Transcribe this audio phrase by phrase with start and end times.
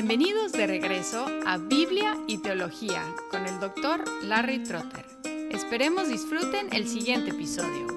[0.00, 5.04] Bienvenidos de regreso a Biblia y Teología con el doctor Larry Trotter.
[5.50, 7.88] Esperemos disfruten el siguiente episodio.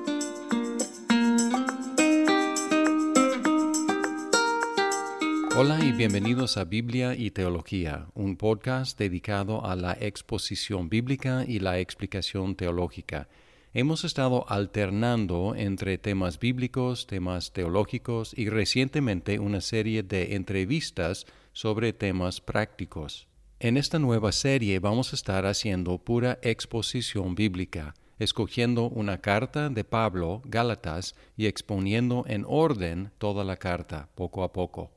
[5.56, 11.60] Hola y bienvenidos a Biblia y Teología, un podcast dedicado a la exposición bíblica y
[11.60, 13.28] la explicación teológica.
[13.76, 21.94] Hemos estado alternando entre temas bíblicos, temas teológicos y recientemente una serie de entrevistas sobre
[21.94, 23.28] temas prácticos.
[23.60, 29.84] En esta nueva serie vamos a estar haciendo pura exposición bíblica, escogiendo una carta de
[29.84, 34.92] Pablo, Gálatas, y exponiendo en orden toda la carta, poco a poco.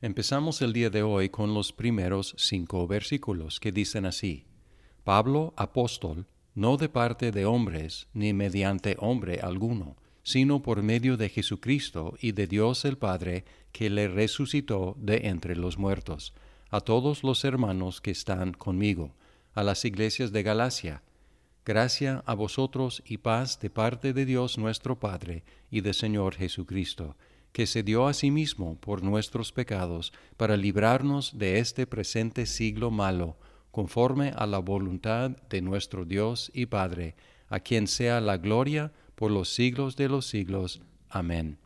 [0.00, 4.46] Empezamos el día de hoy con los primeros cinco versículos que dicen así,
[5.02, 11.28] Pablo, apóstol, no de parte de hombres, ni mediante hombre alguno, sino por medio de
[11.28, 16.32] Jesucristo y de Dios el Padre, que le resucitó de entre los muertos,
[16.70, 19.14] a todos los hermanos que están conmigo,
[19.52, 21.02] a las iglesias de Galacia.
[21.66, 27.16] Gracia a vosotros y paz de parte de Dios nuestro Padre y de Señor Jesucristo,
[27.52, 32.90] que se dio a sí mismo por nuestros pecados para librarnos de este presente siglo
[32.90, 33.36] malo,
[33.70, 37.14] conforme a la voluntad de nuestro Dios y Padre,
[37.48, 40.80] a quien sea la gloria, por los siglos de los siglos.
[41.08, 41.58] Amén.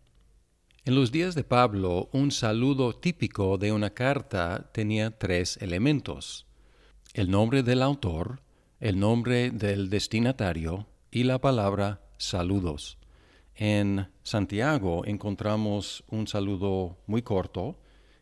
[0.85, 6.47] En los días de Pablo, un saludo típico de una carta tenía tres elementos.
[7.13, 8.41] El nombre del autor,
[8.81, 12.99] el nombre del destinatario y la palabra saludos.
[13.55, 17.81] En Santiago encontramos un saludo muy corto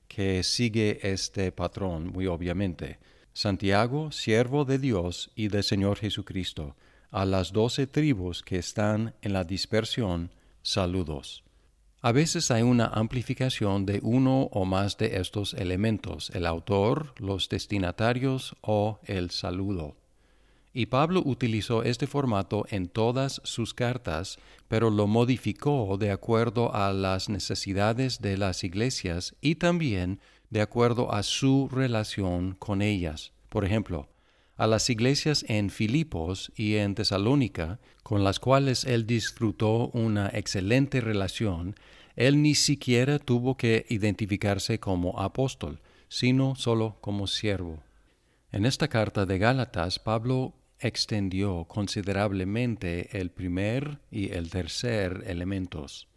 [0.09, 2.99] que sigue este patrón muy obviamente.
[3.33, 6.75] Santiago, siervo de Dios y del Señor Jesucristo,
[7.17, 11.45] a las doce tribus que están en la dispersión, saludos.
[12.03, 17.49] A veces hay una amplificación de uno o más de estos elementos, el autor, los
[17.49, 19.97] destinatarios o el saludo.
[20.75, 24.39] Y Pablo utilizó este formato en todas sus cartas,
[24.69, 30.21] pero lo modificó de acuerdo a las necesidades de las iglesias y también
[30.51, 33.33] de acuerdo a su relación con ellas.
[33.49, 34.07] Por ejemplo,
[34.57, 41.01] a las iglesias en Filipos y en Tesalónica, con las cuales él disfrutó una excelente
[41.01, 41.77] relación,
[42.17, 47.83] él ni siquiera tuvo que identificarse como apóstol, sino solo como siervo.
[48.51, 56.09] En esta carta de Gálatas, Pablo extendió considerablemente el primer y el tercer elementos.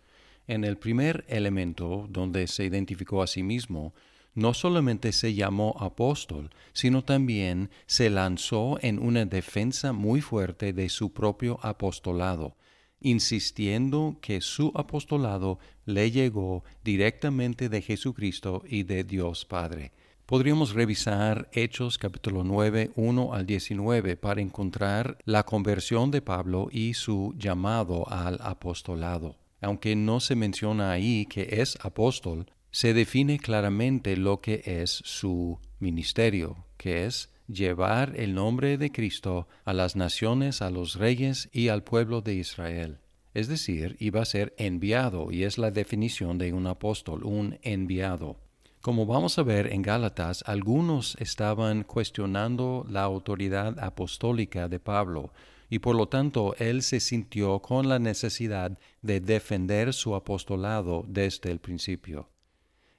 [0.47, 3.93] En el primer elemento, donde se identificó a sí mismo,
[4.39, 10.87] no solamente se llamó apóstol, sino también se lanzó en una defensa muy fuerte de
[10.89, 12.55] su propio apostolado,
[13.01, 19.91] insistiendo que su apostolado le llegó directamente de Jesucristo y de Dios Padre.
[20.25, 26.93] Podríamos revisar Hechos capítulo 9, 1 al 19 para encontrar la conversión de Pablo y
[26.93, 29.35] su llamado al apostolado.
[29.59, 35.59] Aunque no se menciona ahí que es apóstol, se define claramente lo que es su
[35.79, 41.69] ministerio, que es llevar el nombre de Cristo a las naciones, a los reyes y
[41.69, 42.99] al pueblo de Israel.
[43.33, 48.37] Es decir, iba a ser enviado, y es la definición de un apóstol, un enviado.
[48.81, 55.33] Como vamos a ver en Gálatas, algunos estaban cuestionando la autoridad apostólica de Pablo,
[55.69, 61.51] y por lo tanto él se sintió con la necesidad de defender su apostolado desde
[61.51, 62.29] el principio.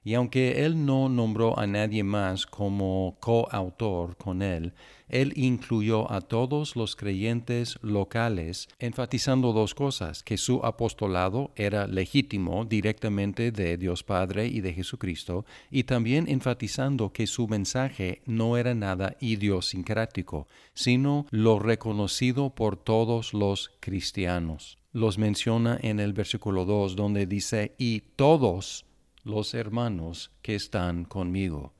[0.02, 4.72] Y aunque él no nombró a nadie más como coautor con él,
[5.10, 12.64] él incluyó a todos los creyentes locales, enfatizando dos cosas, que su apostolado era legítimo
[12.64, 18.74] directamente de Dios Padre y de Jesucristo, y también enfatizando que su mensaje no era
[18.74, 24.78] nada idiosincrático, sino lo reconocido por todos los cristianos.
[24.92, 28.86] Los menciona en el versículo 2, donde dice, y todos
[29.24, 31.72] los hermanos que están conmigo.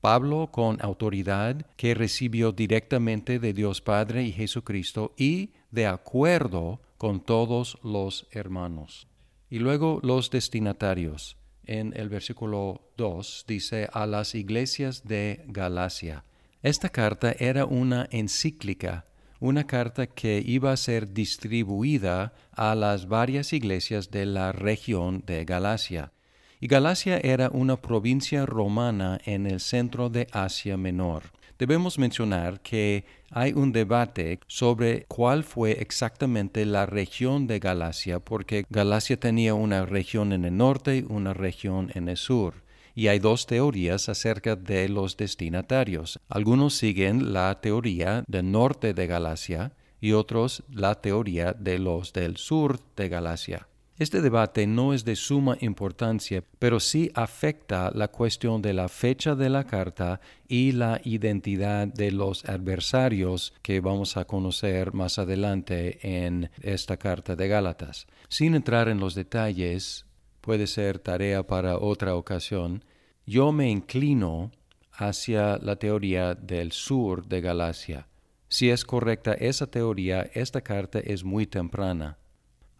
[0.00, 7.20] Pablo con autoridad que recibió directamente de Dios Padre y Jesucristo y de acuerdo con
[7.20, 9.08] todos los hermanos.
[9.50, 11.36] Y luego los destinatarios.
[11.64, 16.24] En el versículo 2 dice a las iglesias de Galacia.
[16.62, 19.04] Esta carta era una encíclica,
[19.40, 25.44] una carta que iba a ser distribuida a las varias iglesias de la región de
[25.44, 26.12] Galacia
[26.60, 31.24] y Galacia era una provincia romana en el centro de Asia Menor.
[31.58, 38.64] Debemos mencionar que hay un debate sobre cuál fue exactamente la región de Galacia, porque
[38.70, 42.66] Galacia tenía una región en el norte y una región en el sur.
[42.94, 46.18] y hay dos teorías acerca de los destinatarios.
[46.28, 49.70] Algunos siguen la teoría del norte de Galacia
[50.00, 53.68] y otros la teoría de los del sur de Galacia.
[53.98, 59.34] Este debate no es de suma importancia, pero sí afecta la cuestión de la fecha
[59.34, 65.98] de la carta y la identidad de los adversarios que vamos a conocer más adelante
[66.00, 68.06] en esta carta de Gálatas.
[68.28, 70.06] Sin entrar en los detalles,
[70.42, 72.84] puede ser tarea para otra ocasión,
[73.26, 74.52] yo me inclino
[74.92, 78.06] hacia la teoría del sur de Galacia.
[78.48, 82.16] Si es correcta esa teoría, esta carta es muy temprana.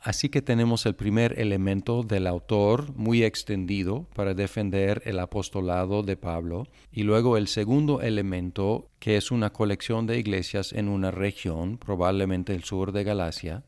[0.08, 6.16] Así que tenemos el primer elemento del autor muy extendido para defender el apostolado de
[6.16, 11.76] Pablo y luego el segundo elemento que es una colección de iglesias en una región,
[11.76, 13.64] probablemente el sur de Galacia,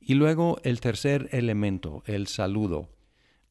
[0.00, 2.88] y luego el tercer elemento, el saludo.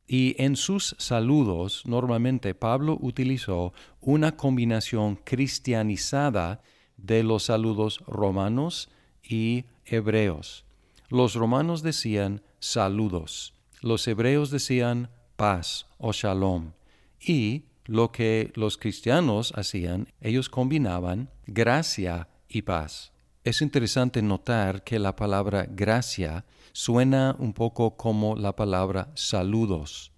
[0.08, 6.64] Y en sus saludos normalmente Pablo utilizó una combinación cristianizada
[6.98, 8.90] de los saludos romanos
[9.22, 10.66] y hebreos.
[11.10, 16.72] Los romanos decían saludos, los hebreos decían paz o shalom,
[17.20, 23.12] y lo que los cristianos hacían, ellos combinaban gracia y paz.
[23.44, 30.14] Es interesante notar que la palabra gracia suena un poco como la palabra saludos.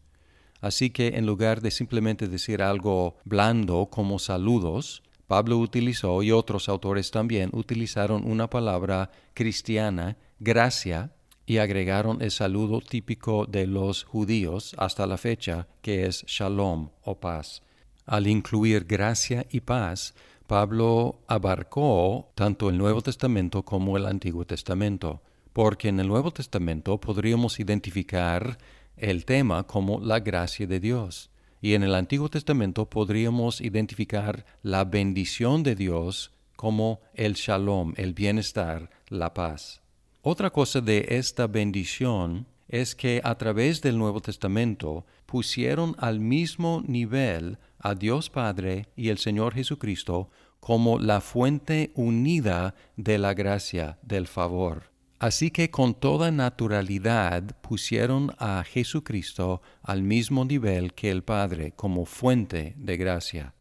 [0.62, 6.70] Así que en lugar de simplemente decir algo blando como saludos, Pablo utilizó y otros
[6.70, 11.12] autores también utilizaron una palabra cristiana gracia
[11.46, 17.20] y agregaron el saludo típico de los judíos hasta la fecha, que es shalom o
[17.20, 17.62] paz.
[18.06, 20.14] Al incluir gracia y paz,
[20.48, 25.22] Pablo abarcó tanto el Nuevo Testamento como el Antiguo Testamento,
[25.54, 28.58] porque en el Nuevo Testamento podríamos identificar
[28.98, 31.30] el tema como la gracia de Dios,
[31.66, 38.14] y en el Antiguo Testamento podríamos identificar la bendición de Dios como el shalom, el
[38.14, 39.82] bienestar, la paz.
[40.22, 46.84] Otra cosa de esta bendición es que a través del Nuevo Testamento pusieron al mismo
[46.86, 50.30] nivel a Dios Padre y el Señor Jesucristo
[50.60, 54.95] como la fuente unida de la gracia, del favor.
[55.26, 62.06] Así que con toda naturalidad pusieron a Jesucristo al mismo nivel que el Padre como
[62.06, 63.56] fuente de gracia.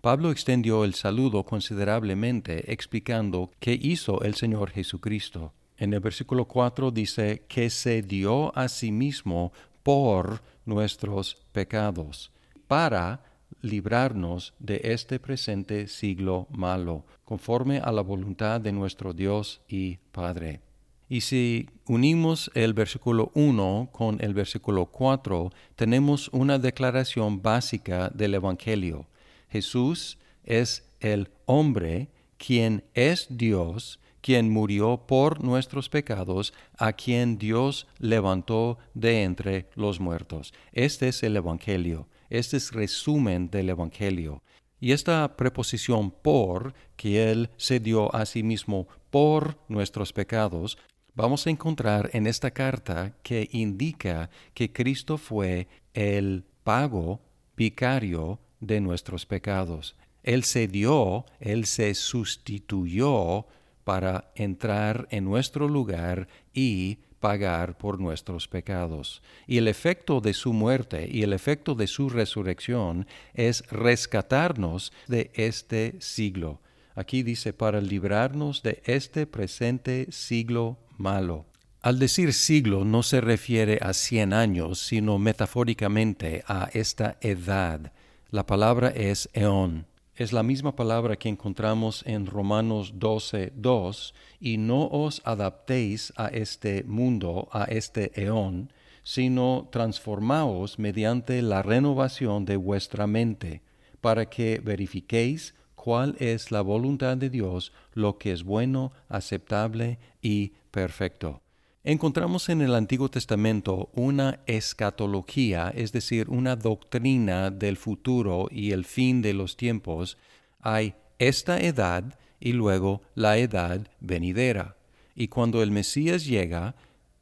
[0.00, 5.52] Pablo extendió el saludo considerablemente explicando qué hizo el Señor Jesucristo.
[5.76, 9.52] En el versículo 4 dice que se dio a sí mismo
[9.84, 12.32] por nuestros pecados,
[12.66, 13.22] para
[13.62, 20.65] librarnos de este presente siglo malo, conforme a la voluntad de nuestro Dios y Padre.
[21.08, 28.34] Y si unimos el versículo 1 con el versículo 4, tenemos una declaración básica del
[28.34, 29.06] Evangelio.
[29.48, 32.08] Jesús es el hombre
[32.38, 40.00] quien es Dios quien murió por nuestros pecados, a quien Dios levantó de entre los
[40.00, 40.52] muertos.
[40.72, 44.42] Este es el Evangelio, este es resumen del Evangelio.
[44.80, 50.76] Y esta preposición por, que Él se dio a sí mismo por nuestros pecados,
[51.16, 57.20] vamos a encontrar en esta carta que indica que Cristo fue el pago
[57.56, 59.96] vicario de nuestros pecados.
[60.22, 63.46] Él se dio, Él se sustituyó
[63.84, 69.22] para entrar en nuestro lugar y pagar por nuestros pecados.
[69.46, 75.30] Y el efecto de su muerte y el efecto de su resurrección es rescatarnos de
[75.34, 76.60] este siglo.
[76.94, 81.46] Aquí dice, para librarnos de este presente siglo malo.
[81.80, 87.92] Al decir siglo no se refiere a cien años, sino metafóricamente a esta edad.
[88.30, 89.86] La palabra es eón
[90.16, 96.28] es la misma palabra que encontramos en Romanos 12, 2, y no os adaptéis a
[96.28, 98.72] este mundo, a este eón,
[99.02, 103.62] sino transformaos mediante la renovación de vuestra mente,
[104.00, 110.54] para que verifiquéis cuál es la voluntad de Dios, lo que es bueno, aceptable y
[110.76, 111.40] perfecto.
[111.84, 118.84] Encontramos en el Antiguo Testamento una escatología, es decir, una doctrina del futuro y el
[118.84, 120.18] fin de los tiempos.
[120.60, 124.76] Hay esta edad y luego la edad venidera.
[125.14, 126.74] Y cuando el Mesías llega,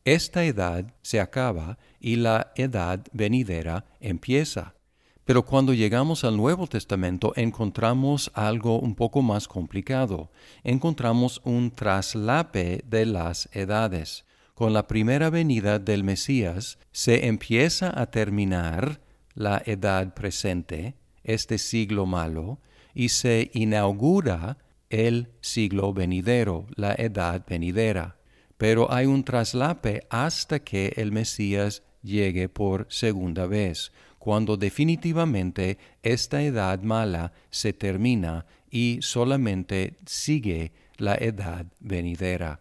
[0.05, 4.74] esta edad se acaba y la edad venidera empieza.
[5.25, 10.31] Pero cuando llegamos al Nuevo Testamento encontramos algo un poco más complicado.
[10.63, 18.07] Encontramos un traslape de las edades con la primera venida del Mesías se empieza a
[18.07, 19.01] terminar
[19.35, 22.61] la edad presente, este siglo malo,
[22.95, 24.59] y se inaugura
[24.91, 28.17] el siglo venidero, la edad venidera.
[28.57, 33.91] Pero hay un traslape hasta que el Mesías llegue por segunda vez,
[34.25, 42.61] cuando definitivamente esta edad mala se termina y solamente sigue la edad venidera.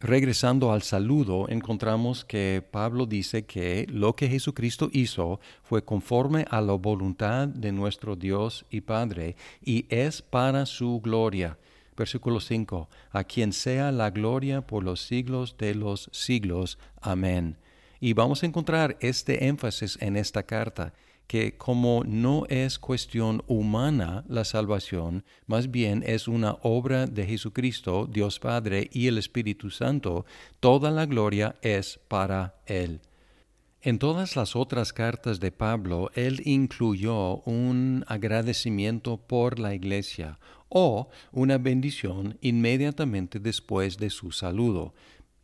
[0.00, 6.60] Regresando al saludo, encontramos que Pablo dice que lo que Jesucristo hizo fue conforme a
[6.60, 9.34] la voluntad de nuestro Dios y Padre
[9.64, 11.56] y es para su gloria.
[11.96, 12.86] Versículo 5.
[13.12, 16.78] A quien sea la gloria por los siglos de los siglos.
[17.00, 17.56] Amén.
[18.00, 20.94] Y vamos a encontrar este énfasis en esta carta
[21.26, 28.08] que como no es cuestión humana la salvación, más bien es una obra de Jesucristo,
[28.10, 30.24] Dios Padre y el Espíritu Santo,
[30.58, 33.00] toda la gloria es para Él.
[33.82, 41.08] En todas las otras cartas de Pablo, él incluyó un agradecimiento por la iglesia o
[41.30, 44.94] una bendición inmediatamente después de su saludo,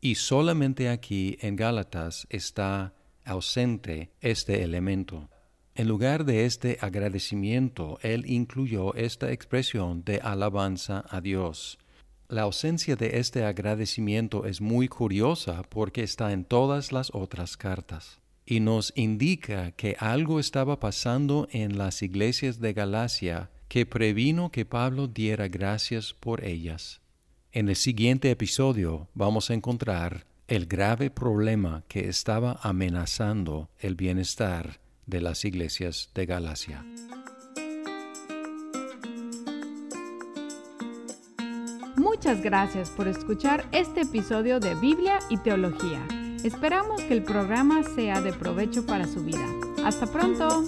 [0.04, 2.92] y solamente aquí en Gálatas está
[3.25, 5.30] ausente este elemento.
[5.75, 11.78] En lugar de este agradecimiento, él incluyó esta expresión de alabanza a Dios.
[12.28, 18.20] La ausencia de este agradecimiento es muy curiosa porque está en todas las otras cartas
[18.44, 24.66] y nos indica que algo estaba pasando en las iglesias de Galacia que previno que
[24.66, 27.00] Pablo diera gracias por ellas.
[27.54, 34.80] En el siguiente episodio vamos a encontrar el grave problema que estaba amenazando el bienestar
[35.06, 36.84] de las iglesias de Galacia.
[41.94, 46.04] Muchas gracias por escuchar este episodio de Biblia y Teología.
[46.42, 49.46] Esperamos que el programa sea de provecho para su vida.
[49.84, 50.64] Hasta pronto.